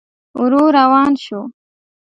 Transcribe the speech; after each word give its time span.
ورو 0.39 0.63
روان 0.77 1.11
شو. 1.23 1.39